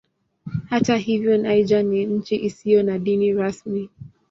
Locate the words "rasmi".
3.33-3.89